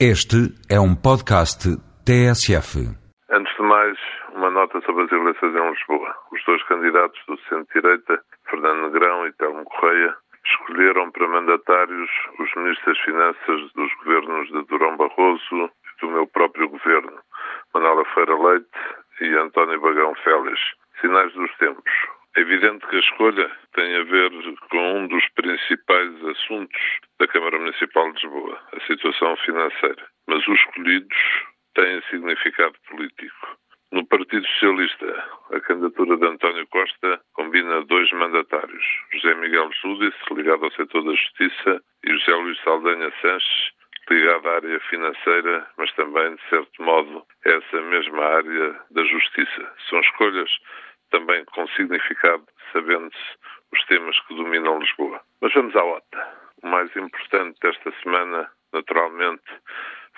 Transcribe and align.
Este 0.00 0.50
é 0.68 0.74
um 0.74 0.90
podcast 0.90 1.70
TSF. 2.02 2.82
Antes 3.30 3.54
de 3.54 3.62
mais, 3.62 3.96
uma 4.34 4.50
nota 4.50 4.80
sobre 4.80 5.04
as 5.04 5.12
eleições 5.12 5.54
em 5.54 5.70
Lisboa. 5.70 6.12
Os 6.32 6.44
dois 6.44 6.60
candidatos 6.64 7.20
do 7.28 7.38
centro-direita, 7.48 8.20
Fernando 8.50 8.90
Negrão 8.90 9.24
e 9.28 9.32
Telmo 9.34 9.62
Correia, 9.62 10.16
escolheram 10.44 11.12
para 11.12 11.28
mandatários 11.28 12.10
os 12.40 12.54
ministros 12.56 12.84
das 12.84 13.04
Finanças 13.04 13.72
dos 13.74 13.94
governos 14.02 14.48
de 14.48 14.64
Durão 14.66 14.96
Barroso 14.96 15.70
e 15.70 16.00
do 16.00 16.10
meu 16.10 16.26
próprio 16.26 16.68
governo, 16.70 17.16
Manuela 17.72 18.04
Feira 18.14 18.36
Leite 18.36 18.66
e 19.20 19.32
António 19.36 19.80
Bagão 19.80 20.12
Félix. 20.24 20.58
Sinais 21.00 21.32
dos 21.34 21.56
tempos. 21.58 21.92
É 22.36 22.40
evidente 22.40 22.84
que 22.88 22.96
a 22.96 23.00
escolha 23.00 23.48
tem 23.74 23.94
a 23.94 24.02
ver 24.02 24.30
com 24.68 24.98
um 24.98 25.06
dos 25.06 25.24
principais 25.34 26.24
assuntos 26.26 26.82
da 27.20 27.28
Câmara 27.28 27.60
Municipal 27.60 28.12
de 28.12 28.26
Lisboa, 28.26 28.60
a 28.72 28.80
situação 28.86 29.36
financeira. 29.36 30.04
Mas 30.26 30.46
os 30.48 30.58
escolhidos 30.58 31.16
têm 31.74 32.02
significado 32.10 32.74
político. 32.88 33.58
No 33.92 34.04
Partido 34.08 34.44
Socialista, 34.48 35.24
a 35.52 35.60
candidatura 35.60 36.16
de 36.16 36.26
António 36.26 36.66
Costa 36.66 37.20
combina 37.34 37.84
dois 37.84 38.10
mandatários, 38.10 38.84
José 39.12 39.32
Miguel 39.36 39.70
Júdice, 39.80 40.18
ligado 40.32 40.64
ao 40.64 40.72
setor 40.72 41.04
da 41.04 41.12
justiça, 41.12 41.80
e 42.04 42.12
José 42.18 42.34
Luís 42.34 42.60
Saldanha 42.64 43.12
Sanches, 43.22 43.70
ligado 44.10 44.48
à 44.48 44.56
área 44.56 44.80
financeira, 44.80 45.68
mas 45.78 45.92
também, 45.92 46.34
de 46.34 46.42
certo 46.48 46.82
modo, 46.82 47.24
essa 47.44 47.80
mesma 47.82 48.24
área 48.24 48.80
da 48.90 49.04
justiça. 49.04 49.72
São 49.88 50.00
escolhas 50.00 50.50
também 51.14 51.44
com 51.44 51.68
significado, 51.68 52.44
sabendo-se 52.72 53.38
os 53.72 53.84
temas 53.86 54.18
que 54.26 54.34
dominam 54.34 54.80
Lisboa. 54.80 55.20
Mas 55.40 55.54
vamos 55.54 55.76
à 55.76 55.84
OTA. 55.84 56.28
O 56.64 56.66
mais 56.66 56.90
importante 56.96 57.56
desta 57.62 57.92
semana, 58.02 58.50
naturalmente, 58.72 59.44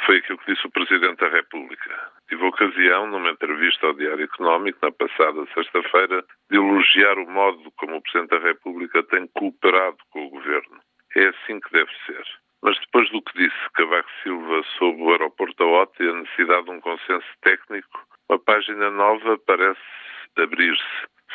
foi 0.07 0.17
aquilo 0.17 0.39
que 0.39 0.55
disse 0.55 0.67
o 0.67 0.71
Presidente 0.71 1.19
da 1.19 1.29
República. 1.29 2.11
Tive 2.29 2.45
a 2.45 2.49
ocasião, 2.49 3.07
numa 3.09 3.31
entrevista 3.31 3.87
ao 3.87 3.93
Diário 3.93 4.25
Económico, 4.25 4.79
na 4.81 4.91
passada 4.91 5.47
sexta-feira, 5.53 6.25
de 6.51 6.57
elogiar 6.57 7.19
o 7.19 7.31
modo 7.31 7.71
como 7.73 7.97
o 7.97 8.03
Presidente 8.03 8.31
da 8.31 8.39
República 8.39 9.03
tem 9.03 9.27
cooperado 9.35 9.99
com 10.11 10.27
o 10.27 10.31
Governo. 10.31 10.81
É 11.15 11.27
assim 11.27 11.61
que 11.61 11.73
deve 11.73 11.91
ser. 12.07 12.25
Mas 12.63 12.79
depois 12.81 13.11
do 13.11 13.21
que 13.21 13.37
disse 13.37 13.71
Cavaco 13.75 14.09
Silva 14.23 14.63
sobre 14.79 15.03
o 15.03 15.11
aeroporto 15.11 15.57
da 15.59 15.67
OTA 15.67 16.03
e 16.03 16.09
a 16.09 16.15
necessidade 16.15 16.65
de 16.65 16.71
um 16.71 16.81
consenso 16.81 17.29
técnico, 17.43 18.01
uma 18.31 18.39
página 18.39 18.91
nova 18.91 19.39
parece 19.47 20.06
abrir-se. 20.43 20.85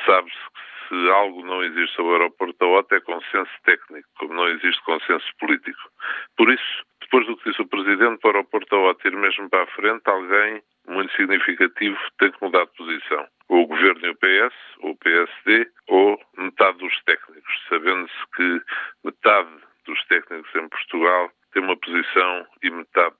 Sabe-se 0.05 0.37
que 0.37 0.71
se 0.89 1.09
algo 1.09 1.45
não 1.45 1.63
existe 1.63 1.95
sobre 1.95 2.11
o 2.11 2.15
aeroporto 2.15 2.57
da 2.59 2.67
OTA 2.67 2.95
é 2.97 2.99
consenso 3.01 3.51
técnico, 3.63 4.07
como 4.17 4.33
não 4.33 4.47
existe 4.49 4.81
consenso 4.83 5.25
político. 5.39 5.89
Por 6.35 6.51
isso, 6.51 6.83
depois 7.01 7.25
do 7.27 7.37
que 7.37 7.49
disse 7.49 7.61
o 7.61 7.67
Presidente, 7.67 8.19
para 8.19 8.31
o 8.31 8.35
aeroporto 8.35 8.69
da 8.69 8.81
OTA 8.81 9.07
ir 9.07 9.15
mesmo 9.15 9.49
para 9.49 9.63
a 9.63 9.67
frente, 9.67 10.01
alguém 10.05 10.61
muito 10.87 11.15
significativo 11.15 11.97
tem 12.19 12.31
que 12.31 12.43
mudar 12.43 12.65
de 12.65 12.71
posição. 12.75 13.27
Ou 13.49 13.63
o 13.63 13.67
Governo 13.67 14.05
e 14.05 14.09
o 14.09 14.15
PS, 14.15 14.55
ou 14.79 14.91
o 14.91 14.97
PSD, 14.97 15.71
ou 15.87 16.21
metade 16.37 16.77
dos 16.79 17.03
técnicos, 17.03 17.65
sabendo-se 17.69 18.13
que 18.35 18.61
metade 19.03 19.49
dos 19.85 20.03
técnicos 20.05 20.53
em 20.55 20.69
Portugal 20.69 21.31
tem 21.53 21.63
uma 21.63 21.77
posição 21.77 22.47
e 22.63 22.69
metade 22.69 23.15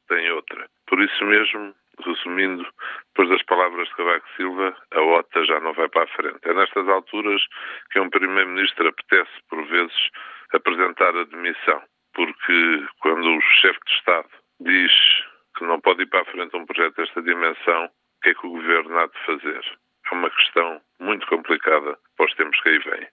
isso 1.13 1.25
mesmo, 1.25 1.73
resumindo, 2.05 2.65
depois 3.07 3.29
das 3.29 3.43
palavras 3.43 3.87
de 3.87 3.95
Cavaco 3.95 4.27
Silva, 4.35 4.75
a 4.91 5.01
OTA 5.01 5.45
já 5.45 5.59
não 5.59 5.73
vai 5.73 5.89
para 5.89 6.03
a 6.03 6.07
frente. 6.07 6.39
É 6.43 6.53
nestas 6.53 6.87
alturas 6.87 7.41
que 7.91 7.99
um 7.99 8.09
Primeiro-Ministro 8.09 8.87
apetece, 8.87 9.31
por 9.49 9.63
vezes, 9.67 10.09
apresentar 10.53 11.15
a 11.15 11.23
demissão, 11.25 11.81
porque 12.13 12.85
quando 12.99 13.37
o 13.37 13.41
chefe 13.41 13.79
de 13.85 13.93
Estado 13.93 14.29
diz 14.59 14.91
que 15.57 15.65
não 15.65 15.79
pode 15.81 16.03
ir 16.03 16.07
para 16.07 16.21
a 16.21 16.25
frente 16.25 16.55
um 16.55 16.65
projeto 16.65 16.95
desta 16.95 17.21
dimensão, 17.21 17.85
o 17.85 18.21
que 18.21 18.29
é 18.29 18.33
que 18.33 18.47
o 18.47 18.51
Governo 18.51 18.97
há 18.97 19.07
de 19.07 19.25
fazer? 19.25 19.79
É 20.11 20.15
uma 20.15 20.29
questão 20.29 20.81
muito 20.99 21.25
complicada 21.27 21.97
para 22.17 22.25
os 22.25 22.33
tempos 22.35 22.59
que 22.61 22.69
aí 22.69 22.79
vêm. 22.79 23.07